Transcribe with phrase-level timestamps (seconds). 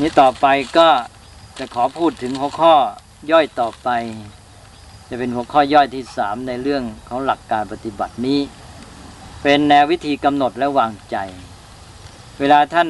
[0.00, 0.46] นี้ต่อไป
[0.78, 0.88] ก็
[1.58, 2.74] จะขอพูดถึงหัวข้อ
[3.30, 3.88] ย่อยต่อไป
[5.08, 8.40] จะเป็นหัวข้อย่อยที่สามในเรื่องของหลักการปฏิบัตินี้
[9.42, 11.16] เป็นแนววิธีกำหนดและวางใจ
[12.38, 12.88] เวลาท่าน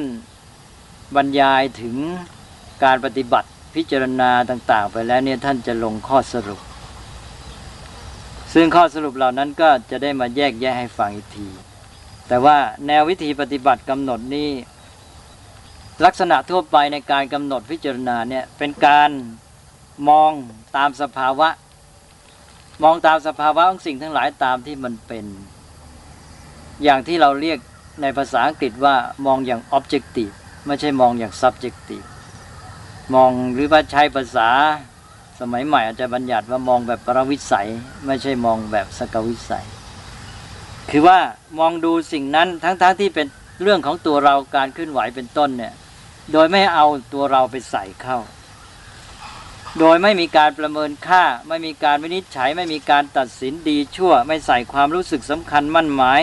[1.15, 1.95] บรรยายถึง
[2.83, 6.61] การปฏิบัติพิจารณาต่าง ๆ ไปแล้วเนี่ยท่านจะลงข้อสรุป
[8.53, 11.47] ซึ่งข้อสรุปเหล่านั้นก็จะได้มาแยกแยะให้ฟังอีกที
[12.27, 14.49] แต่ว่าแนววิธีปฏิบัติกำหนดนี้
[16.03, 19.09] ลักษณะทั่วไปในการกำหนดพิจารณาเนี่ยเป็นการ
[20.09, 20.31] มอง
[20.77, 21.49] ตามสภาวะ
[22.83, 25.25] มองตามสภาวะของสิ่งทั้งหลายตามที่มันเป็น
[26.83, 27.59] อย่างที่เราเรียก
[28.01, 28.95] ในภาษาอังกฤษว่า
[29.25, 30.33] มองอย่าง objective
[30.67, 32.07] ไม่ใช่มองอย่าง subjective
[33.15, 34.49] มองหรือว่าใช้ภาษา
[35.39, 37.67] สมัยใหม่อาจจะบัญญัติว่ามองแบบปรวิสัย
[38.05, 39.65] ไม่ใช่มองแบบสกวิสัย
[40.91, 41.19] คือว่า
[41.59, 43.27] มองดูสิ่งนั้นทั้งๆทที่เป็น
[43.61, 45.73] เรื่องของตัวเราการเคลื่อนไหวเป็นต้นเนี่ย
[46.31, 48.19] โดยไม่เอาตัวเราไปใส่เข้า
[49.79, 56.21] โดยไม่มีการประเมินค่า ไม่มีการวินิจฉัย ไม่มีการตัดสินดีชั่ว ไม่ใส่ความรู้สึกสำคัญมั่นหมาย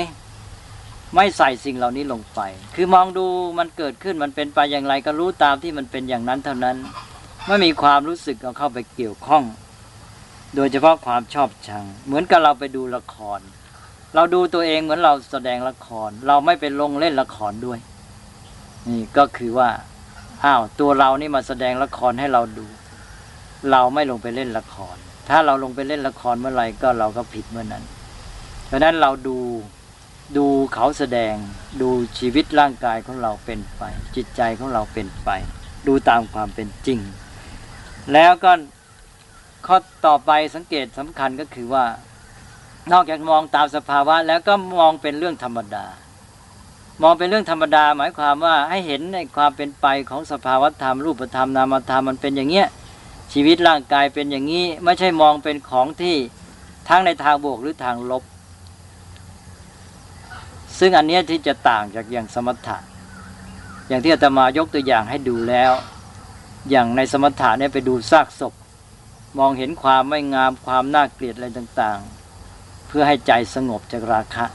[1.14, 2.40] ไม่ใส่สิ่งเหล่านี้ลงไป
[2.74, 3.26] คือมองดู
[3.58, 6.76] มันเกิดขึ้นมันเป็นไปอย่างไรก็รู้ตามที่มันเป็นอย่างนั้นเท่านั้น
[7.46, 9.44] ไม่มีความรู้สึกเอาเข้าไปเกี่ยวข้อง
[10.54, 13.40] โดยเฉพาะความชอบชัง เหมือนกับเราไปดูละคร
[14.14, 17.78] เราดูตัวเองเหมือนเราแสดงละคร เราไม่ไปลงเล่นละครด้วย
[18.88, 19.68] นี่ก็คือว่า
[20.44, 22.66] อ้าวตัวเรานี่มาแสดงละครให้เราดู
[23.70, 24.96] เราไม่ลงไปเล่นละคร
[25.28, 27.84] ถ้าเราลงไปเล่นละครเมื่อไหร่ก็เราก็ผิดเมื่อนั้น
[28.66, 29.38] เพราะนั้นเราดู
[30.36, 31.34] ดูเขาแสดง
[31.80, 33.82] ดูชีวิตร่างกายของเราเป็นไป
[34.16, 35.30] จิตใจของเราเป็นไป
[35.86, 36.98] ดูตามความเป็นจริง
[38.12, 38.52] แล้วก็
[39.66, 41.84] ข้อต่อไปสังเกตสำคัญก็คือว่า
[42.92, 45.86] นอกจากมองตามสภาวะแล้วก็มองเป็นเรื่องธรรมดา
[47.00, 52.68] มองเป็นเรื่องธรรมดาหมายความว่าให้เห็นในความเป็นไปของสภาวธรรม รูปธรรมนามธรรมมันเป็นอย่างเงี้ย
[53.32, 56.16] ชีวิตร่างกายเป็นอย่างนี้ ไม่ใช่มองเป็นของที่
[56.88, 58.22] ทั้งในทางบวกหรือทางลบ
[60.78, 62.78] ซึ่งอันเนี้ยที่จะต่างจากอย่างสมถะ
[63.88, 65.72] อย่างที่อาตมายกตัวอย่างให้ดูแล้ว
[66.70, 68.54] อย่างในสมถะเนี่ยไปดูซากศพ
[69.38, 71.98] มองเห็นความไม่งามความน่าเกลียดอะไรต่าง
[72.44, 74.46] ๆ เพื่อให้ใจสงบจากราคะ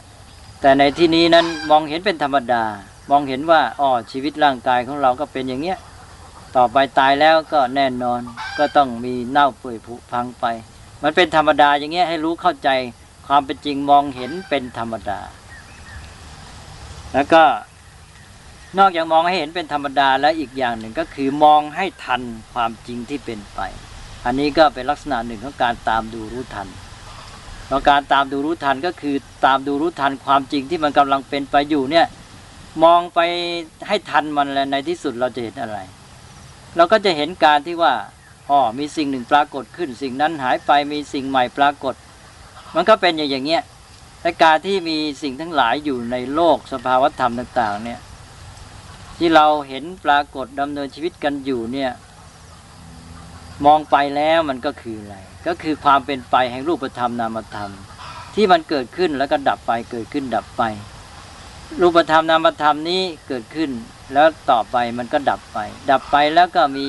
[0.62, 2.64] แต่ในที่นี้นั้นมองเห็นเป็นธรรมดา
[3.12, 5.78] มองเห็นว่าอ๋อชีวิตร่างกายของเราก็เป็นอย่างเนี้ย
[6.56, 8.22] ต่อไปตายแล้วก็แน่นอน
[8.58, 10.46] ก็ต้องมีเน่าเปื่อยผุพังไป
[11.04, 12.70] มันเป็นธรรมดาอย่างเงี้ยให้รู้เข้าใจ
[13.28, 15.20] ความเป็นจริงมองเห็นเป็นธรรมดา
[17.14, 17.44] แล้วก็
[18.78, 22.22] นอกจากมองให้เห็นเป็นธรรมดาแล้วอีกอย่างหนึ่งก็คือมองให้ทัน
[22.54, 23.60] ความจริงที่เป็นไป
[24.26, 26.68] อันนี้ก็เป็นลักษณะหนึ่งของการตามดูรู้ทัน
[27.70, 32.06] เราการตามดูรู้ทันก็คือตามดูรู้ทันความจริงที่มันกำลังเป็นไปอยู่เนี่ย
[32.84, 33.20] มองไป
[33.88, 35.78] ให้ทันมันแล้วในที่สุดเราจะเห็นอะไร
[36.76, 37.94] เราก็จะเห็นการที่ว่า
[38.50, 41.94] อ๋อมีสิ่งหนึ่งปรากฏขึ้น สิ่งนั้นหายไปมีสิ่งใหม่ปรากฏ
[42.76, 43.64] มันก็เป็นอย่างเงี้ย
[44.22, 48.00] และการที่มีสิ่งทั้งหลายอยู่ในโลกสภาวธรรมต่าง ๆ เนี่ย
[49.18, 51.92] ที่เราเห็นปรากฏดำเนินชีวิตกันอยู่เนี่ย
[53.66, 57.72] มองไปแล้วมันก็คืออะไร ก็คือความเป็นไปแห่งรูปธรรมนามธรรม
[58.36, 60.64] ที่มันเกิดขึ้นแล้วก็ดับไปเกิดขึ้นดับไป
[61.82, 63.70] รูปธรรมนามธรรมนี้เกิดขึ้น
[64.14, 65.60] แล้วต่อไปมันก็ดับไป
[65.92, 66.86] ดับไปแล้วก็มี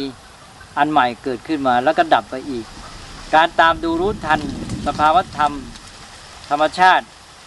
[0.78, 2.64] อันใหม่เกิดขึ้นมาแล้วก็ดับไปอีก
[3.34, 4.40] การตามดูรู้ทัน
[4.86, 5.52] สภาวธรรม
[6.50, 7.04] ธรรมชาติ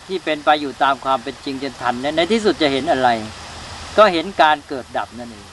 [0.07, 3.09] ที่เป็นไปอยู่ตามความเป็นจริงจนทันเนี่ยในที่สุดจะเห็นอะไร
[3.97, 5.47] ก็เห็นการเกิดดับนั่นเอง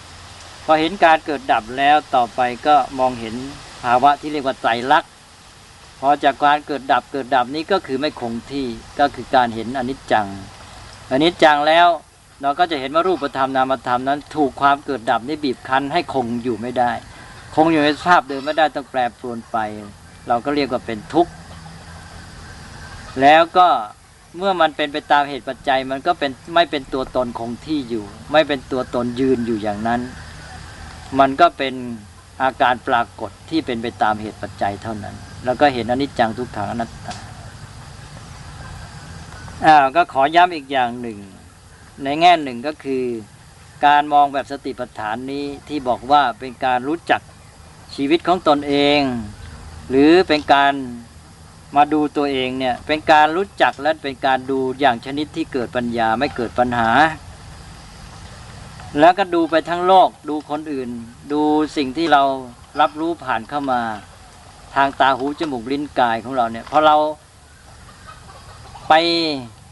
[0.71, 3.34] พอเห็นการเกิดดับแล้วต่อไปก็มองเห็น
[3.84, 5.11] ภาวะที่เรียกว่าไตรลักษณ์
[6.01, 8.67] พอจากการเกิดดับเกิดดับนี้ก็คือไม่คงที่
[8.99, 10.27] ก็คือการเห็นอนิจจัง
[11.12, 11.89] อนิจจังแล้ว
[12.43, 16.93] เราก็จะเห็นว่ารูปธรรมนามธรรมนั้น ถูกความเกิดดับนี้บีบคั้นให้คงอยู่ไม่ได้
[17.57, 19.57] คงอยู่ในสภาพเดิมไม่ได้ต้องแปรปรวนไป
[20.28, 21.33] เราก็เรียกว่าเป็นทุกข์
[23.21, 23.69] แล้วก็
[24.37, 30.01] เมื่อมันเป็นไปตามเหตุปัจจัยมันก็เป็นไม่เป็นตัวตนคงที่อยู่ ไม่เป็นตัวตนยืนอยู่อย่างนั้น
[31.19, 31.75] มันก็เป็น
[32.43, 35.15] อาการปรากฏที่เป็นไปตามเหตุปัจจัยเท่านั้น
[35.45, 37.15] แล้วก็เห็นอนิจจังทุกขังอนัตตา
[39.65, 41.19] อ้าวก็ขอย้ำอีกอย่างหนึ่ง
[42.05, 43.05] ในแง่หนึ่งก็คือ
[43.87, 47.21] การมองแบบสติปัฏฐานนี้ที่บอกว่าเป็นการรู้จัก
[47.95, 49.01] ชีวิตของตนเอง
[49.91, 50.72] หรือเป็นการ
[51.77, 56.91] มาดูตัวเองเนี่ยเป็นการรู้จักและเป็นการดูอย่างชนิดที่เกิดปัญญาไม่เกิดปัญหา
[59.01, 60.91] แล้วก็ดูไปทั้งโลก ดูคนอื่น
[61.33, 61.41] ดู
[61.77, 62.23] สิ่งที่เรา
[62.81, 63.81] รับรู้ผ่านเข้ามา
[64.75, 66.97] ทางตาหูจมูกลิ้นกายของเราเนี่ยพอเรา
[68.89, 68.95] ไป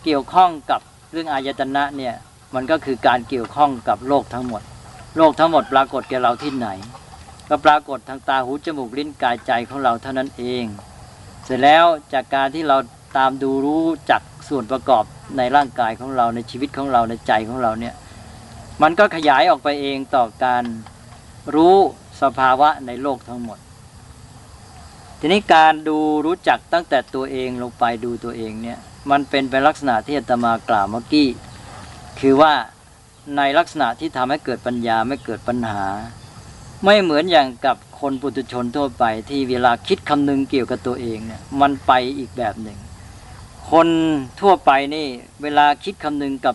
[0.05, 0.81] เกี่ยวข้องกับ
[1.13, 2.15] เรื่องอายตนะเนี่ย
[2.55, 4.63] มันก็คือการเกี่ยวข้องกับโลกทั้งหมด
[5.17, 6.69] โลกทั้งหมดปรากฏแก่เราที่ไหน
[7.49, 10.65] ก็ปรากฏทางตาหูจมูกลิ้นกายใจของเราเท่านั้นเอง
[11.45, 12.77] เสร็จแล้วจากการที่เรา
[13.17, 15.05] ตามดูรู้จักส่วนประกอบ
[15.37, 17.95] ในร่างกายของเราในชีวิตของเราในใจของเราเนี่ย
[18.83, 20.65] มันก็ขยายออกไปเองต่อการ
[21.55, 21.77] รู้
[22.23, 23.59] สภาวะในโลกทั้งหมด
[25.21, 28.79] ทีนี้การดูรู้จักตั้งแต่ตัวเองลงไปดูตัวเองเนี่ย
[29.11, 31.29] มันเป็นเป็นลักษณะที่อาตมากล่าวเมื่อกี้
[32.21, 32.53] คือว่า
[33.37, 35.85] ในลักษณะที่ทำให้เกิดปัญญาไม่เกิดปัญหา
[36.85, 42.79] ไม่เหมือนอย่างกับคนปุถุชนทั่วไป ที่เวลาคิดคำนึงเกี่ยวกับตัวเองเนี่ยมันไปอีกแบบหนึ่ง
[43.71, 43.89] คน
[44.41, 45.07] ทั่วไปนี่
[45.43, 46.55] เวลาคิดคำนึงกับ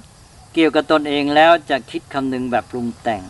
[0.54, 3.24] เกี่ยวกับตนเองแล้วจะคิดคำนึงแบบปรุงแต่ง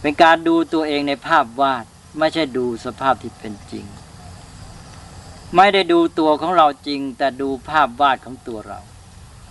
[0.00, 1.84] เป็นการดูตัวเองในภาพวาด
[2.18, 3.84] ไม่ใช่ดูสภาพที่เป็นจริง
[5.56, 8.80] ไม่ได้ดูตัวของเราจริง แต่ดูภาพวาดของตัวเรา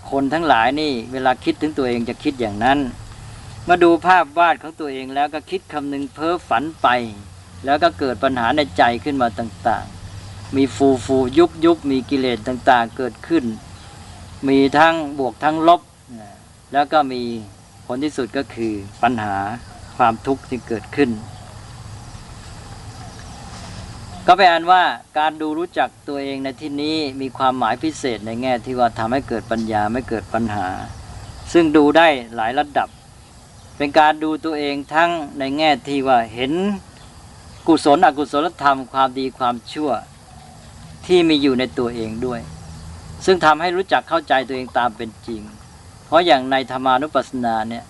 [0.10, 2.80] คนทั้งหลายนี่เวลาคิดถึงตัวเองจะคิดอย่างนั้น
[3.68, 6.88] มาดูภาพวาดของตัวเองแล้วก็คิดคำนึงเพ้อฝันไป
[7.66, 13.46] แล้วก็เกิดปัญหาในใจขึ้นมาต่างๆ มีฟูฟูยุบยุบมีกิเลสต่างๆ เกิดขึ้น
[14.48, 15.82] มีทั้งบวกทั้งลบ
[16.78, 17.24] แล้วก็มี
[17.86, 18.74] ผลที่สุดก็คือ
[19.04, 19.38] ปัญหา
[19.98, 21.10] ความทุกข์ที่เกิดขึ้น
[24.28, 24.84] ก็แปลว่า
[25.20, 30.68] การดูรู้จักตัวเองในที่นี้มีความหมายพิเศษในแง่ที่ว่าทำให้เกิดปัญญาไม่เกิดปัญหา
[31.54, 32.90] ซึ่งดูได้หลายระดับ
[33.78, 36.52] เป็นการดูตัวเองทั้งในแง่ที่ว่าเห็น
[37.68, 39.92] กุศลอกุศลธรรมความดีความชั่ว
[41.06, 42.42] ที่มีอยู่ในตัวเองด้วย
[43.26, 45.44] ซึ่งทำให้รู้จักเข้าใจตัวเองตามเป็นจริง
[46.06, 47.84] เพราะอย่างในธรรมานุปัสสนาเนี่ย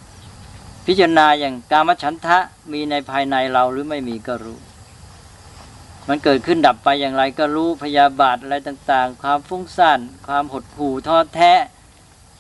[0.86, 2.38] พิจารณาอย่างกามฉันทะ
[2.72, 4.60] มีในภายในเราหรือไม่มีก็รู้
[6.08, 11.54] มันเกิดขึ้นดับไปอย่างไรก็รู้พยาบาทอะไรต่างๆ ความฟุ้งซ่านความหดหู่ท้อแท้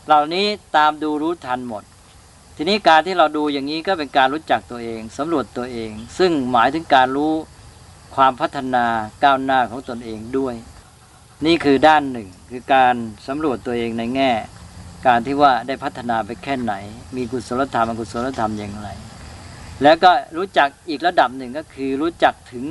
[0.06, 0.46] เหล่านี้
[0.76, 1.84] ตามดูรู้ทันหมด
[2.56, 7.34] ทีนี้การที่เราดูอย่างนี้ก็เป็นการรู้จักตัวเองสำรวจตัวเอง ซึ่งหมายถึงการรู้
[8.16, 8.86] ความพัฒนา
[9.24, 10.56] ก้าวหน้าของตนเองด้วย
[11.46, 12.96] นี่คือด้านหนึ่งคือการ
[13.28, 14.32] สำรวจตัวเองในแง่
[15.08, 16.74] การที่ว่าได้พัฒนาไปแค่ไหน
[17.16, 18.90] มีกุศลธรรมอกุศลธรรมอย่างไร
[19.84, 22.66] แล้วก็รู้จักอีกระดับหนึ่งก็คือรู้จักถึง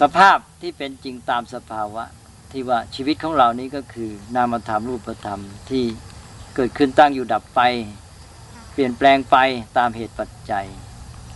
[0.00, 2.04] สภาพที่เป็นจริงตามสภาวะ
[2.52, 5.40] ที่ว่าชีวิตของเรานี้ก็คือนามธรรมรูปธรรม
[5.70, 5.84] ที่
[6.54, 7.60] เกิดขึ้นตั้งอยู่ดับไป
[8.72, 9.36] เปลี่ยนแปลงไป
[9.78, 10.66] ตามเหตุปัจจัย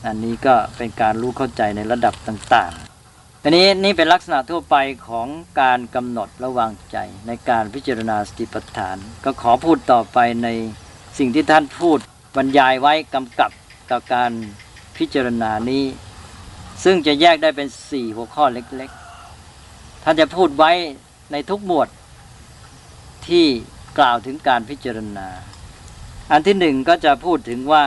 [0.06, 2.87] อันนี้ก็เป็นการรู้เข้าใจในระดับต่างๆ
[3.42, 4.76] ทีนี้นี่เป็นลักษณะทั่วไป
[5.08, 5.28] ของ
[5.60, 6.96] การกำหนดระวางใจ
[7.26, 10.48] ในการพิจารณาสติปัฏฐาน ก็ขอพูดต่อไปใน
[11.18, 11.98] สิ่งที่ท่านพูด
[12.36, 13.50] บรรยายไว้กำกับ
[13.90, 14.32] กับการ
[14.96, 15.84] พิจารณานี้
[16.84, 20.72] ซึ่งจะแยกได้เป็นสี่หัวข้อเล็กๆ ท่านจะพูดไว้
[21.32, 21.88] ในทุกหมวด
[23.28, 23.46] ที่
[23.98, 25.28] กล่าวถึงการพิจารณา
[26.30, 27.84] อันที่หนึ่งก็จะพูดถึงว่า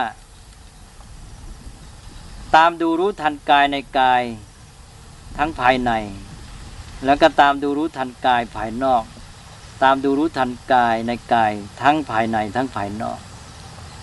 [2.54, 4.22] ตามดูรู้ทันกายในกาย
[5.38, 5.92] ทั้งภายใน
[7.04, 9.02] แล้วก็ตามดูรู้ทันกายภายนอก
[9.82, 11.52] ตามดูรู้ทันกายในกาย
[11.82, 13.18] ทั้งภายในทั้งภายนอก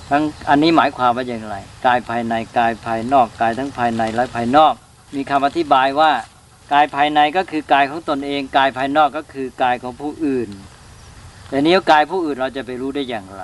[0.09, 1.55] ทั้งอันนี้หมายความว่าอย่างไร
[1.85, 4.73] กายภายในกายภายนอก กายทั้งภายในและภายนอก
[5.15, 6.11] มีคำอธิบายว่า
[6.73, 10.49] กายภายในก็คือกายของตนเอง กายภายนอกก็คือกายของผู้อื่น
[11.49, 13.43] แต่นี้กายผู้อื่นเราจะไปรู้ได้อย่างไร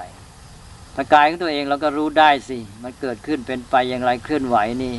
[0.95, 4.95] ถ้ากายของตัวเองเราก็รู้ได้สิ มันเกิดขึ้นเป็นไปอย่างไรเคลื่อนไหวนี่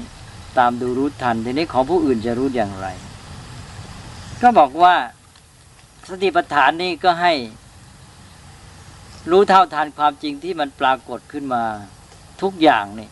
[0.59, 2.89] ตามดูรู้ทัน ทีนี้ของผู้อื่นจะรู้อย่างไร
[4.43, 4.95] ก็บอกว่า
[6.09, 7.33] สติปัฏฐานนี่ก็ให้
[9.31, 11.63] รู้เท่าทันความจริงที่มันปรากฏขึ้นมา
[12.43, 13.09] ทุกอย่างนี่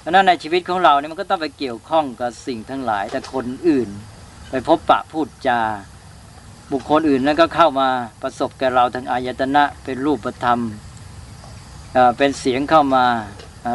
[0.00, 3.88] เพราะนั้นในชีวิตของเราเนี่ยมันก็ต้องไปเกี่ยวข้องกับสิ่งทั้งหลาย แต่คนอื่น
[4.50, 5.60] ไปพบปะพูดจา
[6.72, 7.88] บุคคลอื่นนั้นก็เข้ามา
[8.22, 10.60] ประสบแก่เราทางอายตนะเป็นรูปธรรม
[12.18, 13.06] เป็นเสียงเข้ามา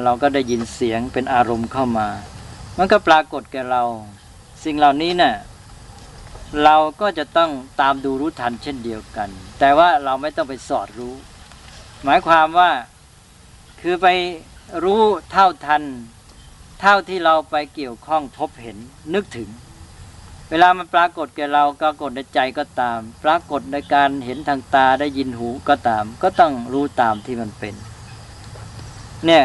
[0.06, 2.08] เราก็ได้ยินเสียงเป็นอารมณ์เข้ามา
[2.78, 3.84] มันก็ปรากฏแก่เรา
[4.64, 5.36] สิ่งเหล่านี้เนะ่ย
[6.64, 7.52] เราก็จะต้อง
[7.82, 9.30] ตามดูรู้ทันเช่นเดียวกัน
[9.60, 11.14] แต่ว่าเราไม่ต้องไปสอดรู้
[12.04, 12.72] หมายความว่า
[13.82, 14.08] คือไป
[14.84, 15.02] รู้
[15.32, 15.84] เท่าทัน
[16.82, 18.78] เท่าที่เราไปเกี่ยวข้องพบเห็น
[19.14, 19.50] นึกถึง
[20.50, 27.76] เวลามันปรากฏแก่เราปรากฏในใจก็ตาม ปรากฏในการเห็นทางตาได้ยินหูก็ตาม ก็ต้องรู้ตามที่มันเป็น
[29.26, 29.44] เนี่ย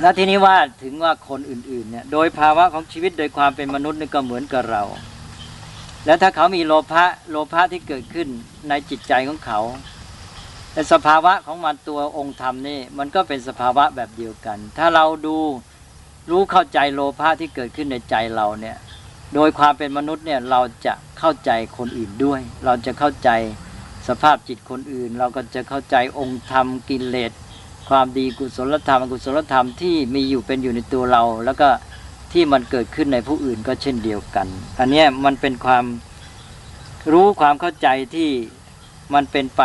[0.00, 4.82] แล้วทีนี้ว่าถึงว่าคนอื่นๆเนี่ยโดยภาวะของชีวิตโดยความเป็นมนุษย์นี่ก็เหมือนกับเรา
[6.06, 8.28] แล้วถ้าเขามีโลภะโลภะที่เกิดขึ้น
[8.68, 9.60] ในจิตใจของเขา
[10.72, 15.36] แต่สภาวะของมันตัวองค์ธรรมนี่มันก็เป็นสภาวะแบบเดียวกัน ถ้าเราดู
[16.30, 18.76] รู้เข้าใจโลภะที่เกิดขึ้นในใจเราเนี่ย
[19.34, 23.30] โดยความเป็นมนุษย์เนี่ยเราจะเข้าใจคนอื่นด้วย เราจะเข้าใจ
[24.08, 27.32] สภาพจิตคนอื่น เราก็จะเข้าใจองค์ธรรมกิเลส
[27.90, 31.68] ความดีกุศลธรรมอกุศลธรรมที่มีอยู่เป็นอยู่ในตัวเรา แล้วก็
[32.32, 34.46] ที่มันเกิดขึ้นในผู้อื่นก็เช่นเดียวกัน
[34.78, 35.84] อันนี้มันเป็นความ
[37.12, 38.30] รู้ความเข้าใจที่
[39.14, 39.62] มันเป็นไป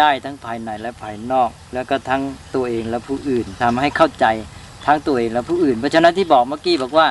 [0.00, 2.22] ได้ทั้งภายในและภายนอก แล้วก็ทั้ง
[2.54, 4.26] ตัวเองและผู้อื่นทำให้เข้าใจ
[4.86, 7.06] ทั้งตัวเองและผู้อื่น เพราะฉะนั้นที่บอกเมื่อกี้บอกว่า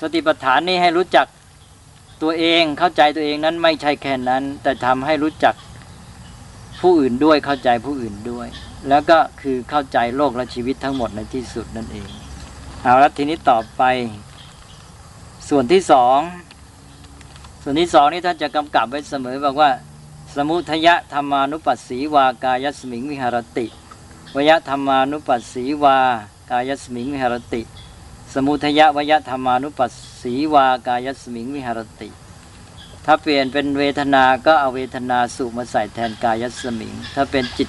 [0.00, 1.26] สติปัฏฐานนี่ให้รู้จัก
[2.22, 5.54] ตัวเองเข้าใจตัวเองนั้นไม่ใช่แค่นั้น แต่ทำให้รู้จัก
[6.80, 8.48] ผู้อื่นด้วยเข้าใจผู้อื่นด้วย
[8.88, 12.08] แล้วก็คือเข้าใจโลกและชีวิตทั้งหมดในที่สุดนั่นเอง
[12.82, 13.82] เอาละทีนี้ต่อไป
[15.48, 16.18] ส่วนที่สอง
[17.62, 19.70] ส่วนที่สองนี่ท่านจะกำกับไว้เสมอบอกว่า
[20.36, 23.66] สมุทยธรรมานุปัสสีวากายสมิงวิหารติ
[24.36, 25.98] วยธรรมานุปัสสีวา
[26.50, 27.62] กายสมิงวิหารติ
[28.34, 29.90] สมุทยะวยธรรมานุปัส
[30.22, 32.08] สีวากายสมิงวิหารติ
[33.04, 37.68] ถ้าเปลี่ยนเป็นเวทนา ก็เอาเวทนาสุมาใส่แทนกายสมิง ถ้าเป็นจิต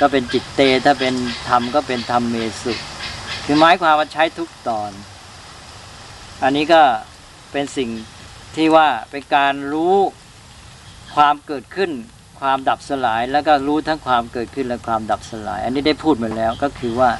[0.00, 1.14] ก็เป็นจิตเต ถ้าเป็น
[1.48, 2.72] ธรรมก็เป็นธรรมเมสุ
[3.44, 4.90] คือหมายความว่าใช้ทุกตอน
[6.42, 6.82] อันนี้ก็
[7.52, 7.90] เป็นสิ่ง
[8.56, 9.96] ที่ว่าเป็นการรู้
[11.16, 11.90] ความเกิดขึ้น
[12.40, 17.10] ความดับสลาย แล้วก็รู้ทั้งความเกิดขึ้นและความดับสลาย อันนี้ได้พูดมาแล้วก็คือว่า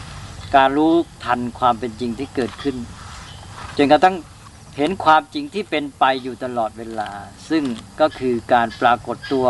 [0.57, 0.93] การรู้
[1.25, 2.77] ทันความเป็นจริงที่เกิดขึ้น
[3.77, 4.17] จนกระทั่ง
[4.77, 7.11] เห็นความจริงที่เป็นไปอยู่ตลอดเวลา
[7.51, 7.63] ซึ่ง
[8.01, 9.47] ก็คือการปรากฏตัว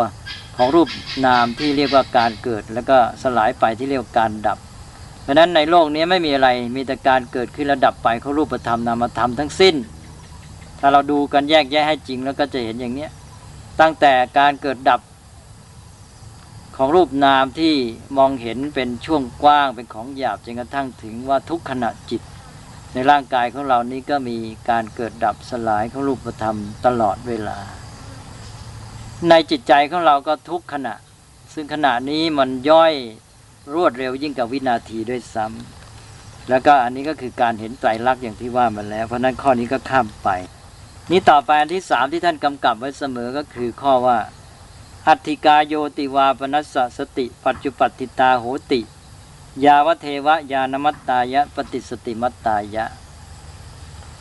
[0.57, 0.89] ของรูป
[1.25, 4.57] นามที่เรียกว่าการเกิด แล้วก็สลายไปที่เรียกว่าการดับ
[5.23, 9.75] เพราะนั้นในโลกนี้ไม่มีอะไรมีแต่การเกิดขึ้นและดับไปเขารูปธรรมนามธรรมทั้งสิ้น
[10.79, 13.11] ถ้าเราดูกันแยกแยะให้จริงแล้วก็จะเห็นอย่างเนี้ย
[13.79, 15.01] ตั้งแต่การเกิดดับ
[16.75, 17.73] ของรูปนามที่
[18.17, 22.21] มองเห็นเป็นช่วงกว้างเป็นของหยาบจนกระทั่งถึงว่าทุกขณะจิต
[22.93, 24.37] ในร่างกายของเรานี้ก็มี
[24.69, 27.57] การเกิดดับสลายของรูปธรรมตลอดเวลา
[29.29, 30.95] ในจิตใจของเราก็ทุกขณะ
[31.53, 32.93] ซึ่งขณะนี้มันย่อย
[33.73, 40.29] รวดเร็วยิ่งกว่าวินาทีด้วยซ้ำแล้วก็อันนี้ก็คือการเห็นไตรลักษณ์อย่างที่ว่ามาแล้ว เพราะนั้นข้อนี้ก็ข้ามไป
[41.11, 44.19] นี่ต่อไปอันที่สามที่ท่านกำกับไว้เสมอก็คือข้อว่า
[45.07, 48.81] อัตถิกาโยติวาปนัสสะสติ ปัจจุปัตติตาโหติ
[49.65, 52.85] ยาวเทวะยานมัตตายะ ปฏิสติมัตตายะ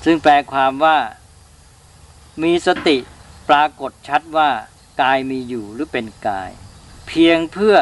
[0.05, 0.97] ซึ่งแปลความว่า
[2.43, 2.97] มีสติ
[3.49, 4.51] ปรากฏชัดว่า
[5.03, 6.51] กายมีอยู่หรือเป็นกาย
[7.09, 7.77] เพียงเพื่อ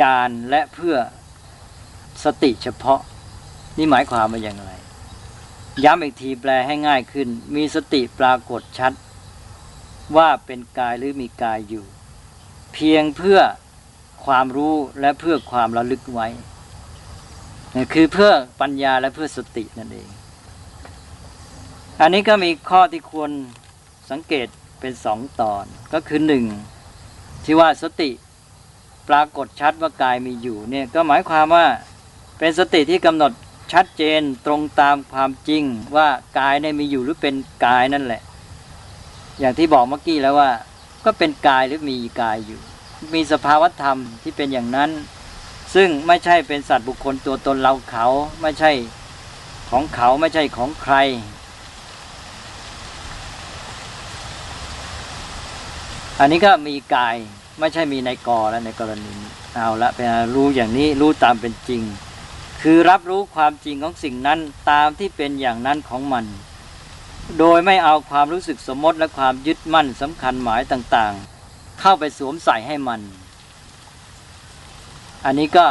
[0.00, 0.96] ญาณและเพื่อ
[2.24, 3.00] สติเฉพาะ
[3.78, 4.70] นี่หมายความว่าอย่างไร
[5.84, 8.92] ย้ำอีกทีแปลให้ง่ายขึ้น มีสติปรากฏชัด
[10.16, 11.84] ว่าเป็นกายหรือมีกายอยู่
[12.74, 13.40] เพียงเพื่อ
[14.24, 16.28] ความรู้และเพื่อความระลึกไว้
[17.94, 20.08] คือเพื่อปัญญาและเพื่อสตินั่นเอง
[22.00, 23.30] อันนี้ก็มีข้อที่ควร
[24.10, 24.48] สังเกต
[24.84, 26.44] เป็นสองตอนก็คือหนึ่ง
[27.44, 28.10] ที่ว่าสติ
[29.08, 31.66] ปรากฏชัดว่ากายมีอยู่เนี่ยก็หมายความว่า
[32.38, 33.32] เป็นสติที่กำหนด
[33.72, 35.62] ชัดเจนตรงตามความจริง
[35.96, 37.34] ว่ากายเนี่ยมีอยู่หรือเป็น
[37.66, 38.22] กายนั่นแหละ
[39.38, 40.50] อย่างที่บอกเมื่อกี้แล้วว่า
[41.04, 42.60] ก็เป็นกายหรือมีกายอยู่
[43.14, 44.90] มีสภาวธรรมที่เป็นอย่างนั้น
[45.74, 48.06] ซึ่งไม่ใช่เป็นสัตว์บุคคลตัวตนเราเขา
[48.42, 48.72] ไม่ใช่
[49.70, 50.96] ของเขาไม่ใช่ของใคร
[56.20, 57.16] อันนี้ก็มีกาย
[57.60, 61.82] ไม่ใช่มีในกอแล้วในกรณีนี้เอาละเป็นรู้อย่างนี้รู้ตามเป็นจริง
[62.62, 64.38] คือรับรู้ความจริงของสิ่งนั้น
[64.70, 66.24] ตามที่เป็นอย่างนั้นของมัน
[67.38, 73.00] โดยไม่เอาความรู้สึกสมมติและความยึดมั่นสำคัญหมายต่างๆ เข้าไปสวมใส่ให้มัน
[75.24, 75.66] อันนี้ก็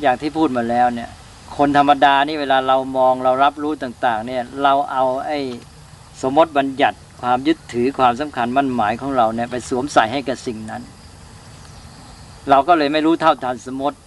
[0.00, 1.10] อย่างที่พูดมาแล้วเนี่ย
[1.56, 5.38] คนธรรมดานี่เวลาเรามองเรารับรู้ต่าง ๆ เนี่ยเราเอาไอ้
[6.22, 10.82] สมมติบัญญัติ ความยึดถือความสำคัญมั่นหมายของเราเนี่ยไปสวมใส่ให้กับสิ่งนั้น
[12.50, 13.98] เราก็เลยไม่รู้เท่าทันสมมติ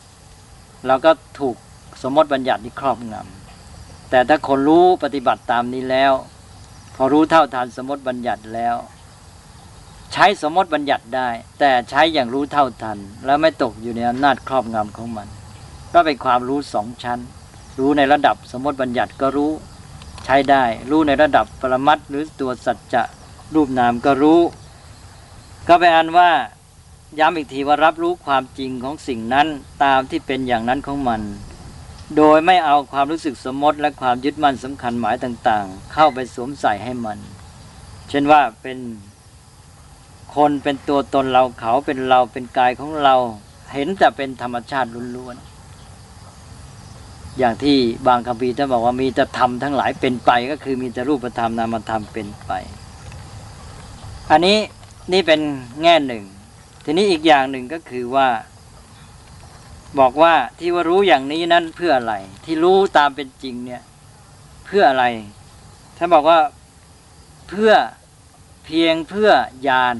[0.87, 1.55] เราก็ถูก
[2.03, 6.13] สมมติบัญญัตินี้ครอบงำแต่ถ้าคนรู้ปฏิบัติตามนี้แล้ว
[6.95, 8.75] พอรู้เท่าทันสมมติบัญญัติแล้ว
[10.13, 15.27] ใช้สมมติบัญญัติได้ แต่ใช้อย่างรู้เท่าทัน แล้วไม่ตกอยู่ในอำนาจครอบงำของมัน
[15.93, 17.19] ก็เป็นความรู้สองชั้น
[17.79, 19.51] รู้ในระดับสมมติบัญญัติก็รู้
[20.29, 23.03] ช้ได้ รู้ในระดับปรมัตหรือตัวสัจจะ
[23.53, 24.41] รูปนามก็รู้
[25.67, 26.31] ก็เป็นอันว่า
[27.19, 29.47] ย้ำอีกทีว่ารับรู้ความจริงของสิ่งนั้น
[29.83, 31.21] ตามที่เป็นอย่างนั้นของมัน
[32.17, 37.17] โดยไม่เอาความรู้สึกสมมติและความยึดมั่นสำคัญหมายต่างๆ เข้าไปสวมใส่ให้มัน
[38.09, 38.77] เช่นว่าเป็น
[40.35, 43.15] คนเป็นตัวตนเราเขาเป็นเราเป็นกายของเรา
[43.73, 45.48] เห็นแต่เป็นธรรมชาติล้วนๆ
[47.39, 47.77] อย่างที่
[48.07, 52.51] บางคัมภีร์ท่านบอกว่ามีแต่ธรรมทั้งหลายเป็นไป ก็คือมีแต่รูปธรรมนามธรรมเป็นไป
[54.31, 54.57] อันนี้
[55.13, 55.41] นี่เป็น
[55.83, 56.23] แง่หนึ่ง
[56.85, 58.27] ทีนี้อีกอย่างหนึ่งก็คือว่า
[59.99, 62.13] บอกว่าที่ว่ารู้อย่างนี้นั้นเพื่ออะไร
[62.45, 63.81] ที่รู้ตามเป็นจริงเนี่ย
[64.65, 65.05] เพื่ออะไร
[65.97, 66.39] ท่านบอกว่า
[67.49, 67.71] เพื่อ
[68.65, 69.29] เพียงเพื่อ
[69.67, 69.97] ญาณ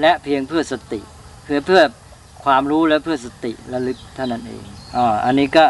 [0.00, 1.00] และเพียงเพื่อสติ
[1.44, 1.82] เพื่อเพื่อ
[2.44, 4.64] ความรู้และเพื่อสติระลึกเท่านั้นเอง
[4.96, 5.64] อ๋ออันนี้ก็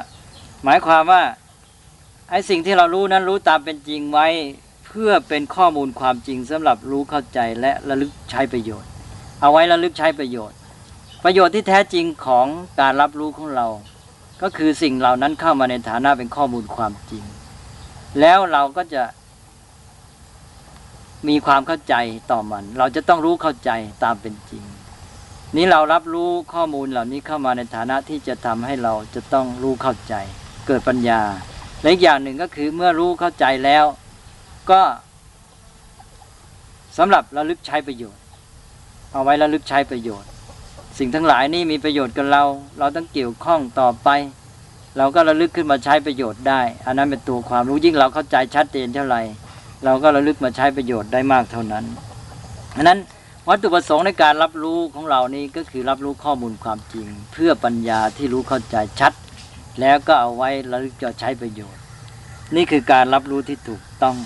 [0.65, 1.23] หมายความว่า
[2.31, 4.27] ไอ้สิ่งที่เรารู้นั้นรู้ตามเป็นจริงไว้
[4.87, 8.91] เพื่อเป็นข้อมูลความจริงสำหรับรู้เข้าใจและระลึกใช้ประโยชน์
[9.41, 10.59] เอาไว้ระลึกใช้ประโยชน์
[11.25, 12.47] ประโยชน์ที่แท้จริงของ
[12.81, 13.67] การรับรู้ของเรา
[14.43, 17.25] ก็คือสิ่งเหล่านั้นเข้ามาในฐานะเป็นข้อมูลความจริง
[18.21, 19.03] แล้วเราก็จะ
[21.29, 21.95] มีความเข้าใจ
[22.31, 23.71] ต่อมัน เราจะต้องรู้เข้าใจ
[24.05, 24.65] ตามเป็นจริง
[25.57, 30.15] นี้เรารับรู้ข้อมูลเหล่านี้เข้ามาในฐานะที่จะทำให้เราจะต้องรู้เข้าใจ
[30.67, 31.21] เกิดปัญญา
[31.81, 33.85] และอีกอย่างหนึ่งก็คือเมื่อรู้เข้าใจแล้ว
[34.71, 34.83] ก็
[36.99, 38.23] สำหรับระลึกใช้ประโยชน์
[39.13, 40.29] เอาไว้ระลึกใช้ประโยชน์
[40.99, 42.43] สิ่งทั้งหลายนี่มีประโยชน์กับเรา
[42.79, 44.09] เราต้องเกี่ยวข้องต่อไป
[44.99, 49.23] เราก็ระลึกขึ้นมาใช้ประโยชน์ได้ อันนั้นเป็นตัวความรู้ยิ่งเราเข้าใจชัดเจนเท่าไหร่
[49.85, 51.85] เราก็ระลึกมาใช้ประโยชน์ได้มากเท่านั้น
[52.77, 52.99] อันนั้น
[53.49, 59.13] วัตถุประสงค์ในการรับรู้ของเรานี้ก็คือรับรู้ข้อมูลความจริง เพื่อปัญญาที่รู้เข้าใจชัด
[59.81, 61.83] แล้วก็เอาไว้ระลึกจะใช้ประโยชน์
[62.57, 64.17] นี่คือการรับรู้ที่ถูกต้อง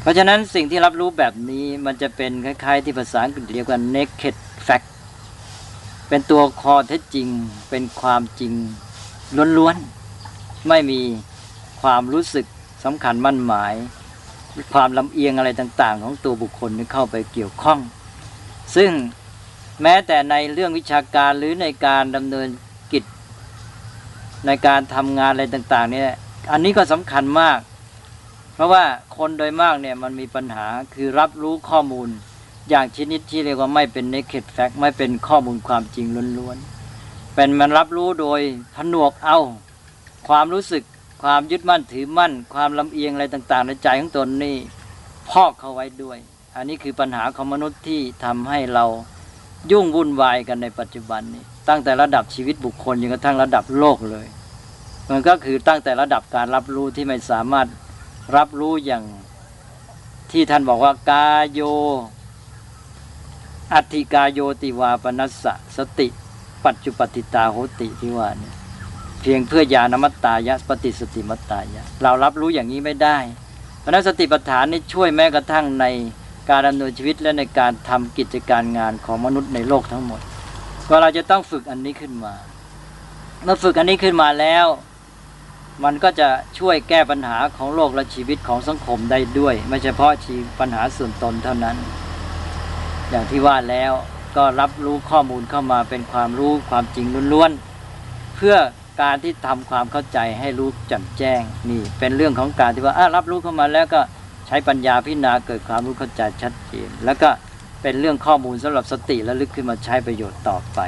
[0.00, 4.36] เพราะฉะนั้นสิ่งที่รับรู้แบบนี้มันจะเป็นคล้ายๆ ที่ภาษาอังกฤษเรียกว่า naked
[4.66, 4.86] fact
[6.08, 7.28] เป็นตัวคอเท็จจริง
[7.70, 8.52] เป็นความจริง
[9.58, 11.00] ล้วนๆ ไม่มี
[11.82, 12.46] ความรู้สึก
[12.84, 13.74] สำคัญมั่นหมาย
[14.72, 17.78] ความลำเอียงอะไรต่าง ๆ ของตัวบุคคลที่เข้าไปเกี่ยวข้อง
[18.76, 18.90] ซึ่ง
[19.82, 22.48] แม้แต่ในเรื่องวิชาการหรือในการดำเนิน
[24.46, 26.04] ในการทำงานอะไรต่างๆเนี่ย
[26.52, 27.58] อันนี้ก็สำคัญมาก
[28.54, 28.84] เพราะว่า
[29.16, 32.08] คนโดยมากเนี่ยมันมีปัญหาคือรับรู้ข้อมูล
[32.68, 36.06] อย่างชนิดที่เรียกว่าไม่เป็น naked fact ไม่เป็นข้อมูลความจริง
[36.38, 38.40] ล้วนๆเป็นมันรับรู้โดย
[38.76, 39.38] ผนวกเอา
[40.28, 40.84] ความรู้สึก
[41.22, 44.56] ความยึดมั่นถือมั่น ความลำเอียงอะไรต่างๆในใจของตนนี่
[45.30, 46.18] พอกเข้าไว้ด้วย
[46.56, 48.84] อันนี้คือปัญหาของมนุษย์ที่ทำให้เรา
[49.70, 54.26] ยุ่งวุ่นวายกันในปัจจุบันนี้ ตั้งแต่ระดับชีวิตบุคคลจนกระทั่งระดับโลกเลย
[55.10, 57.66] มันก็คือตั้งแต่ระดับการรับรู้ที่ไม่สามารถ
[58.36, 59.04] รับรู้อย่าง
[60.32, 61.60] ที่ท่านบอกว่ากาโย
[63.72, 66.08] อัติกาโยติวาปนัสสะสติ
[66.64, 68.54] ปัจจุปฏิตาโหติที่ว่าเนี่ย
[69.20, 73.18] เพียงเพื่อญาณมัตตายะปฏิสติมัตตายะ เรารับรู้อย่างนี้ไม่ได้
[73.80, 75.84] เพราะนั้นสติปัฏฐานนี่ช่วยแม้กระทั่งใน
[76.50, 80.20] การดำเนินชีวิตและในการทำกิจการงานของมนุษย์ในโลกทั้งหมด
[80.88, 82.34] ว่าเราจะต้องฝึกอันนี้ขึ้นมา
[83.42, 84.66] เมื่อฝึกอันนี้ขึ้นมาแล้ว
[85.84, 91.76] มันก็จะช่วยแก้ปัญหาของโลกและชีวิตของสังคมได้ด้วย ไม่เฉพาะชีปัญหาส่วนตนเท่านั้น
[93.10, 93.92] อย่างที่ว่าแล้ว
[94.36, 98.56] ก็รับรู้ข้อมูลเข้ามาเป็นความรู้ความจริงล้วนๆเพื่อ
[99.02, 104.00] การที่ทำความเข้าใจให้รู้แจ่มแจ้งนี่เป็นเรื่องของการที่ว่ารับรู้เข้ามาแล้วก็
[104.46, 107.28] ใช้ปัญญาพิจารณาเกิดความรู้เข้าใจชัดเจนแล้วก็
[107.82, 110.80] เป็นเรื่องข้อมูลสำหรับสติและลึกขึ้นมาใช้ประโยชน์ต่อไป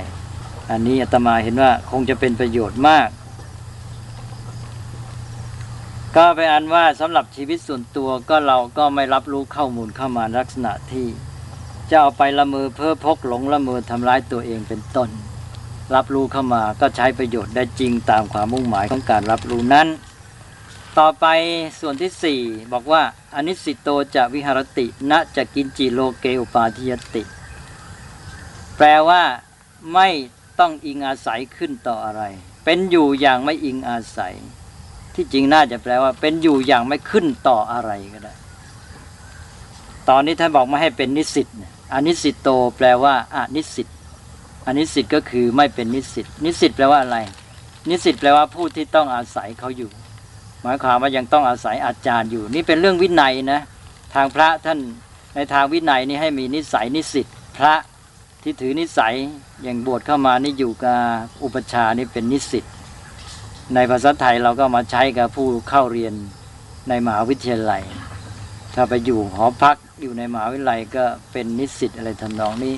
[0.71, 3.09] อันนี้อาตมาเห็นว่าคงจะเป็นประโยชน์มาก
[6.21, 11.07] ก็ไปนอันว่าสำหรับชีวิตส่วนตัวก็เราก็ไม่รับรู้ข้อมูลเข้ามาลักษณะที่
[11.91, 15.09] จะเอาไปละเมอเพ้อพกหลงละเมอทำร้ายตัวเองเป็นต้น
[15.95, 19.89] รับรู้เข้ามาก็ใช้ประโยชน์ได้จริงตามความมุ่งหมายของการรับรู้นั้น
[20.99, 21.27] ต่อไป
[21.81, 22.41] ส่วนที่สี่
[22.73, 23.03] บอกว่า
[23.35, 27.23] อนิสิตโตจะวิหารติณจะกินจิโลเกอุปาทิยติ
[28.77, 29.23] แปลว่า
[29.95, 30.09] ไม่
[30.61, 32.23] ต้องอิงอาศัยขึ้นต่ออะไร
[32.65, 34.37] เป็นอยู่อย่างไม่อิงอาศัย
[35.21, 38.35] ที่จริงน่าจะแปลว่า เป็นอยู่อย่างไม่ขึ้นต่ออะไรก็ได้
[40.09, 41.49] ตอนนี้ท่านบอกไม่ให้เป็นนิสิต
[41.93, 43.89] อนิสิตโต แปลว่าอนิสิต
[44.67, 47.19] อนิสิตก็คือไม่เป็นนิสิตนิสิตแปลว่าอะไร
[47.89, 49.91] นิสิตแปลว่าผู้ที่ต้องอาศัยเขาอยู่
[50.63, 53.61] หมายความว่ายังต้องอาศัยอาจารย์อยู่ นี่เป็นเรื่องวินัยนะ
[54.15, 54.79] ทางพระท่าน
[55.35, 57.27] ในทางวินัยนี่ให้มีนิสัยนิสิต
[57.59, 57.75] พระ
[58.43, 59.15] ที่ถือนิสัย
[59.63, 60.99] อย่างบวชเข้ามานี่อยู่กับ
[61.43, 62.65] อุปชานี่เป็นนิสิต
[63.75, 66.15] ในภาษาไทยเราก็มาใช้กับผู้เข้าเรียน
[66.89, 67.83] ในมหาวิทยาลัย
[68.75, 72.77] ถ้าไปอยู่หอพักอยู่ในมหาวิทยาลัยก็เป็นนิสิตอะไรทำนองนี้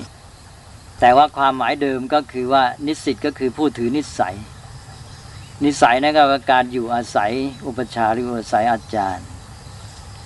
[0.99, 4.35] แต่ว่าความหมายเดิมก็คือว่านิสิตก็คือผู้ถือนิสัย
[5.63, 7.31] นิสัยนั่นก็คือการอยู่อาศัย
[7.67, 9.25] อุปชาหรืออาศัยอาจารย์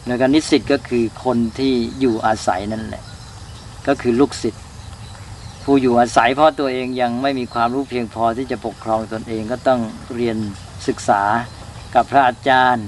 [0.07, 3.03] แล้วก็นิสิตก็คือคนที่อยู่อาศัยนั่นแหละ
[3.87, 4.64] ก็คือลูกศิษย์
[5.67, 9.81] ผู้อยู่อาศัยเพราะตัวเองยังไม่มีความรู้เพียงพอที่จะปกครองตนเองก็ต้อง
[10.15, 10.37] เรียน
[10.87, 11.21] ศึกษา
[11.95, 12.87] กับพระอาจารย์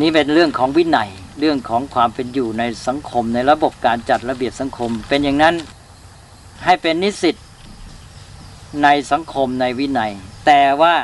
[0.00, 5.54] นี่เป็นเรื่องของวินัยเรื่องของความเป็นอยู่ในสังคมในระบบการจัดระเบียบสังคม เป็นอย่างนั้น
[6.64, 7.36] ให้เป็นนิสิต
[8.82, 10.12] ในสังคมในวินัย
[10.46, 10.94] แต่ว่า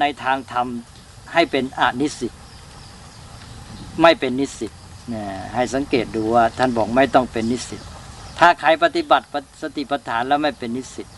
[0.00, 0.66] ในทางธรรม
[1.32, 2.32] ให้เป็นอนิสิต
[4.02, 4.72] ไม่เป็นนิสิต
[5.12, 7.82] นะให้สังเกตดูว่าท่านบอกไม่ต้องเป็นนิสิต
[8.38, 9.26] ถ้าใครปฏิบัติ
[9.62, 11.08] สติปัฏฐานแล้วไม่เป็นนิสิต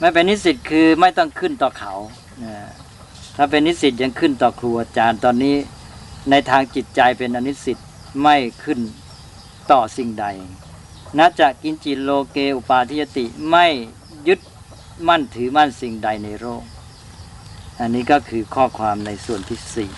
[0.00, 1.92] ไม่เป็นนิสิตคือไม่ต้องขึ้นต่อเขา
[3.36, 5.56] ถ้าเป็นนิสิตยังขึ้นต่อครูอาจารย์ตอนนี้
[6.30, 7.78] ในทางจิตใจเป็นอนิสิต
[8.22, 8.80] ไม่ขึ้น
[9.72, 10.26] ต่อสิ่งใด
[11.18, 13.66] นัจะกินจิโลเกอุปาทิยติไม่
[14.28, 14.40] ยึด
[15.08, 16.62] มั่นถือมั่นสิ่งใดในโลก
[17.80, 19.90] อันนี้ก็คือข้อความในส่วนที่สี่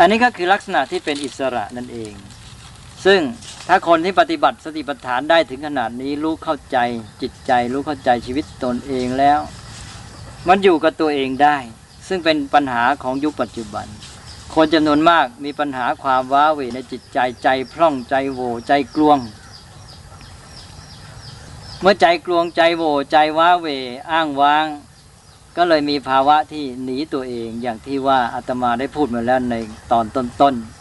[0.00, 2.12] อันนี้ก็คือลักษณะที่เป็นอิสระนั่นเอง
[3.06, 3.20] ซึ่ง
[3.68, 6.78] ถ้าคนที่ปฏิบัติสติปัฏฐานได้ถึงขนาดนี้รู้เข้าใจ
[7.22, 9.40] จิตใจ รู้เข้าใจชีวิตตนเองแล้ว
[10.48, 11.56] มันอยู่กับตัวเองได้
[12.08, 13.86] ซึ่งเป็นปัญหาของยุคปัจจุบัน
[14.54, 19.18] คนจำนวนมากมีปัญหาความว้าเหวในจิตใจใจพร่องใจโหวใจกลวง
[21.80, 23.66] เมื่อใจกลวงใจโหวใจว้าเหว
[24.10, 24.66] อ้างว้าง
[25.56, 29.54] ก็เลยมีภาวะที่หนีตัวเองอย่างที่ว่าอาตมาได้พูดมาแล้วใน
[29.92, 30.79] ตอนต้นๆ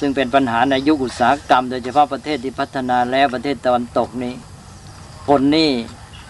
[0.00, 4.34] ซึ่งเป็นปัญหาในยุคอุตสาหกรรม โดยเฉพาะประเทศที่พัฒนาแล้วประเทศตะวันตกนี้
[5.28, 5.70] คนนี่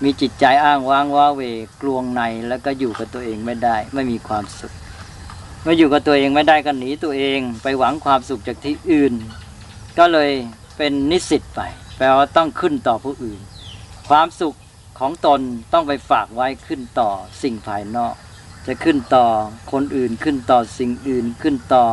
[0.02, 1.42] มีจิตใจอ้างว้างว้าเว
[1.80, 4.72] กลวงในแล้วก็อยู่กับตัวเองไม่ได้ ไม่มีความสุข
[5.62, 9.14] เมื่ออยู่กับตัวเองไม่ได้ก็หนีตัวเองไปหวังความสุขจากที่อื่น
[9.98, 10.30] ก็เลย
[10.76, 11.60] เป็นนิสิตไป
[11.96, 13.40] แปลว่าต้องขึ้นต่อผู้อื่น
[14.08, 14.54] ความสุข
[14.98, 15.40] ของตน
[15.72, 17.10] ต้องไปฝากไว้ขึ้นต่อ
[17.42, 18.14] สิ่งภายนอก
[18.66, 19.26] จะขึ้นต่อ
[19.72, 21.84] คนอื่นขึ้นต่อสิ่งอื่นขึ้นต่อ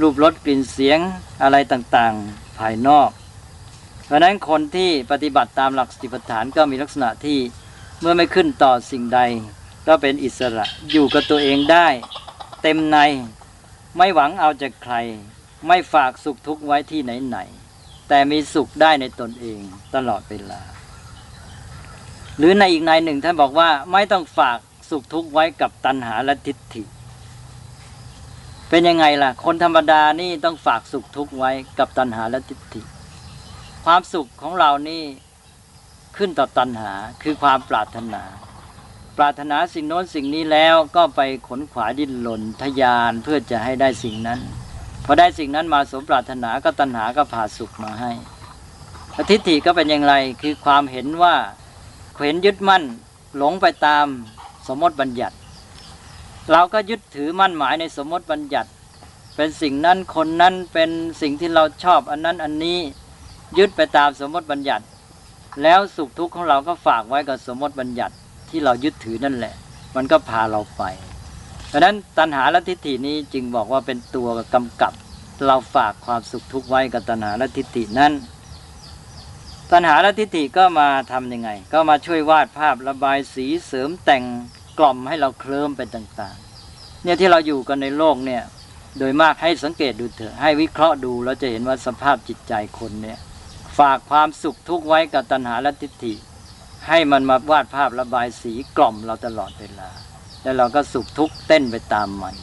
[0.00, 0.98] รูปรสกลิ่นเสียง
[1.42, 3.10] อะไรต่างๆ ภายนอก
[4.04, 7.38] เพราะนั้นคนที่ปฏิบัติตามหลักสติปัฏฐานก็มีลักษณะที่
[8.00, 9.20] เมื่อไม่ขึ้นต่อสิ่งใด
[9.86, 11.88] ก็เป็นอิสระอยู่กับตัวเองได้
[12.62, 12.98] เต็มใน
[13.96, 14.94] ไม่หวังเอาจากใคร
[15.66, 19.60] ไม่ฝากสุขทุกข์ไว้ที่ไหนๆแต่มีสุขได้ในตนเอง
[19.94, 20.60] ตลอดเวลา
[22.38, 24.58] หรือในอีกในหนึ่งท่านบอกว่าไม่ต้องฝาก
[24.90, 26.82] สุขทุกข์ไว้กับตัณหาและทิฏฐิ
[28.70, 32.82] เป็นยังไงล่ะ คนธรรมดานี่ต้องฝากสุขทุกข์ไว้กับตัณหาและทิฏฐิ
[33.84, 35.02] ความสุขของเรานี่
[36.16, 38.22] ขึ้นต่อตัณหาคือความปรารถนา
[39.16, 44.40] ปรารถนาสิ่งโน้นสิ่งนี้แล้วก็ไปขนขวายดิ้นรนทยานเพื่อจะให้ได้สิ่งนั้น
[45.04, 48.12] พอได้สิ่งนั้นมาสมปรารถนาก็ตัณหาก็พาสุขมาให้
[49.30, 51.34] ทิฏฐิก็เป็นอย่างไรคือความเห็นว่า
[52.24, 52.82] เห็นยึดมั่น
[53.36, 54.06] หลงไปตาม
[54.68, 55.36] สมมติบัญญัติ
[56.52, 58.70] เราก็ยึดถือมั่นหมายในสมมติบัญญัติ
[59.36, 60.90] เป็นสิ่งนั้นคนนั้นเป็น
[61.22, 62.78] สิ่งที่เราชอบอันนั้นอันนี้
[63.58, 64.84] ยึดไปตามสมมติบัญญัติ
[65.62, 68.14] แล้วสุขทุกข์ของเราก็ฝากไว้กับสมมติบัญญัติ
[68.48, 69.54] ที่เรายึดถือนั่นแหละ
[69.96, 70.82] มันก็พาเราไป
[71.68, 74.92] เพราะนั้นตัณหาและทิฏฐินี้จึงบอกว่าเป็นตัวกำกับ
[75.46, 78.12] เราฝากความสุขทุกข์ไว้กับตัณหาและทิฏฐินั้น
[79.72, 84.24] ตัณหาและทิฏฐิก็มาทํำยังไง ก็มาช่วยวาดภาพระบายสีเสริมแต่ง
[84.78, 88.42] กล่อมให้เราเคลิ้มไปต่างๆ เนี่ยที่เราอยู่กันในโลกเนี่ย
[88.98, 93.18] โดยมากให้สังเกตดูเถอะ ให้วิเคราะห์ดูแล้วจะเห็นว่าสภาพจิตใจคนเนี่ย
[93.78, 96.14] ฝากความสุขทุกข์ไว้กับตัณหาและทิฏฐิ
[96.88, 99.90] ให้มันมาวาดภาพระบายสีกล่อมเราตลอดเวลา
[100.42, 102.34] แล้วเราก็สุขทุกข์เต้นไปตามมัน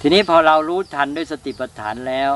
[0.00, 2.32] ทีนี้พอเรารู้ทันด้วยสติปัฏฐานแล้ว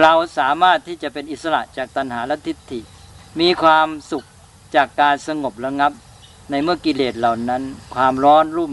[0.00, 2.80] เราสามารถที่จะเป็นอิสระจากตัณหาและทิฏฐิ
[3.40, 4.26] มีความสุข
[4.74, 5.92] จากการสงบระงับ
[6.50, 7.62] ในเมื่อกิเลสเหล่านั้น
[7.94, 8.72] ความร้อนรุ่ม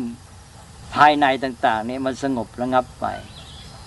[0.95, 3.05] ภายในต่างๆนี่มันสงบระงับไป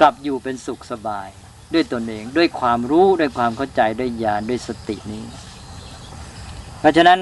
[0.01, 1.29] กลับอยู่เป็นสุขสบาย
[1.75, 5.25] ด้วยตนเองด้วยความรู้ด้วยความเข้าใจด้วยญาณด้วยสตินี้
[6.81, 7.21] เพราะฉะนั้น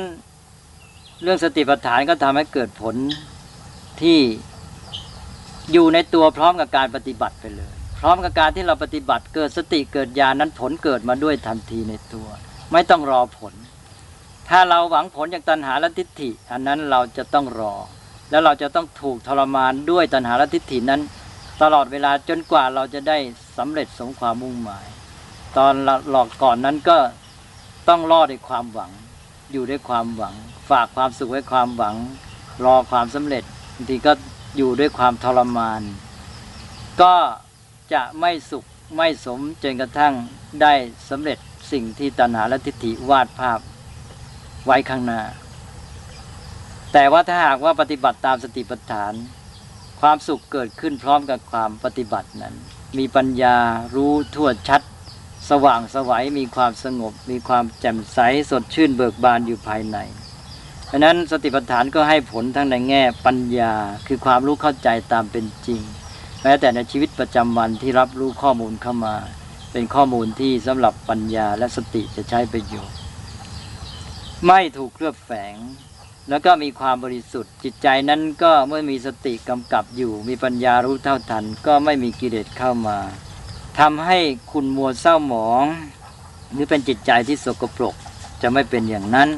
[1.22, 2.94] เรื่องสติปัฏฐานก็ทำให้เกิดผล
[4.03, 4.18] ที่
[5.72, 12.27] อยู่ในตัวพร้อมกับการปฏิบัติไปเลย พร้อมกับการที่เราปฏิบัติเกิดสติเกิดญาณนั้นผลเกิดมาด้วยทันทีในตัว
[12.72, 13.55] ไม่ต้องรอผล
[14.48, 17.74] ถ้าเราหวังผลจากตัณหาและทิฏฐิ อันนั้นเราจะต้องรอ
[18.30, 21.00] แล้วเราจะต้องถูกทรมานด้วยตัณหาและทิฏฐินั้น
[21.62, 23.18] ตลอดเวลาจนกว่าเราจะได้
[23.57, 24.87] สำเร็จสมความมุ่งหมาย
[25.57, 25.74] ตอน
[26.11, 26.98] หลอกก่อนนั้นก็
[27.88, 28.90] ต้องรอดด้วยความหวัง
[29.52, 30.35] อยู่ด้วยความหวัง
[30.70, 31.94] ฝากความสุขไว้ความหวัง
[32.64, 34.12] รอความสำเร็จบางทีก็
[34.57, 35.83] อยู่ด้วยความทรมาน
[37.02, 37.14] ก็
[37.92, 38.64] จะไม่สุข
[38.96, 40.14] ไม่สมจนกระทั่ง
[40.62, 40.72] ได้
[41.11, 41.38] สำเร็จ
[41.72, 43.59] สิ่งที่ตัณหาและทิฏฐิวาดภาพ
[44.66, 45.22] ไว้ข้างหน้า
[46.92, 49.12] แต่ว่าถ้าหากว่าปฏิบัติตามสติปัฏฐาน
[50.00, 52.55] ความสุขเกิดขึ้นพร้อมกับความปฏิบัตินั้น
[52.98, 53.57] มีปัญญา
[53.94, 54.83] รู้ทั่วชัด
[55.50, 58.18] สว่างสวัยมีความสงบ มีความแจ่มใส
[58.50, 59.98] สดชื่นเบิกบานอยู่ภายใน
[60.87, 63.72] เพราะนั้นสติปัฏฐานก็ให้ผลทั้งในแง่ปัญญา
[64.07, 65.81] คือความรู้เข้าใจตามเป็นจริง
[66.42, 69.14] แม้แต่ในชีวิตประจำวันที่รับรู้ข้อมูลเข้ามา
[69.72, 73.04] เป็นข้อมูลที่สำหรับปัญญาและสติจะใช้ประโยชน์
[74.47, 75.57] ไม่ถูกเคลือบแฝง
[76.29, 82.99] แล้วก็มีความบริสุทธิ์ จิตใจนั้นก็เมื่อมีสติกำกับอยู่ มีปัญญารู้เท่าทัน ก็ไม่มีกิเลสเข้ามา
[83.79, 84.18] ทำให้
[84.53, 85.64] คุณมัวเศร้าหมอง
[86.53, 87.94] หรือเป็นจิตใจที่สกปรก
[88.42, 89.29] จะไม่เป็นอย่างนั้น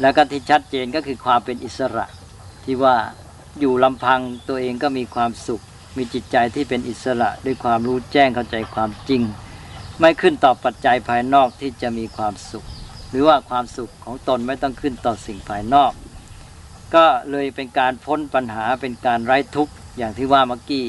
[0.00, 2.06] แล้วก็ที่ชัดเจนก็คือความเป็นอิสระ
[2.64, 2.96] ที่ว่า
[3.60, 5.62] อยู่ลำพังตัวเองก็มีความสุข
[5.96, 9.22] มีจิตใจที่เป็นอิสระด้วยความรู้แจ้งเข้าใจความจริง
[10.00, 12.66] ไม่ขึ้นต่อปัจจัยภายนอกที่จะมีความสุข
[13.10, 15.92] หรือว่าความสุขของตนไม่ต้องขึ้นต่อสิ่งภายนอก
[16.94, 20.86] ก็เลยเป็นการพ้นปัญหาเป็นการไร้ทุกข์อย่างที่ว่าเมื่อกี้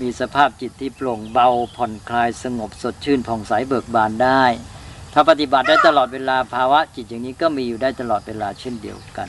[0.00, 4.44] มีสภาพจิตที่โปร่งเบาผ่อนคลายสงบสดชื่นผ่องใสเบิกบานได้
[5.12, 9.28] ถ้าปฏิบัติได้ตลอดเวลาภาวะจิตอย่างนี้ก็มีอยู่ได้ตลอดเวลาเช่นเดียวกัน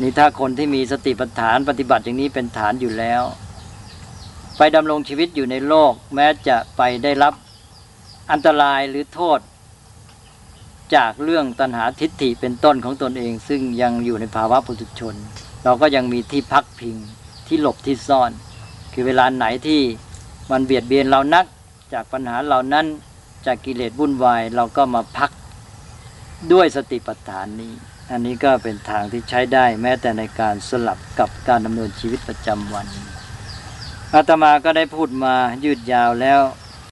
[0.00, 3.22] นี่ถ้าคนที่มีสติปัฏฐานปฏิบัติอย่างนี้เป็นฐานอยู่แล้ว
[4.56, 7.34] ไปดำรงชีวิตอยู่ในโลก แม้จะไปได้รับ
[8.32, 9.38] อันตรายหรือโทษ
[10.96, 15.14] จากเรื่องตัณหาทิฏฐิเป็นต้นของตนเอง ซึ่งยังอยู่ในภาวะปุถุชน
[15.64, 16.96] เราก็ยังมีที่พักพิง
[17.46, 18.30] ที่หลบที่ซ่อน
[18.92, 19.80] คือเวลาไหนที่
[20.50, 21.46] มันเบียดเบียนเรานัก
[21.92, 22.86] จากปัญหาเหล่านั้น
[23.46, 25.30] จากกิเลสวุ่นวายเราก็มาพัก
[26.52, 27.72] ด้วยสติปัฏฐานนี้
[28.10, 32.86] อันนี้ก็เป็นทางที่ใช้ได้แม้แต่ในการสลับกับการดำเนินชีวิตประจำวัน
[34.14, 36.40] อาตมาก็ได้พูดมายืดยาวแล้ว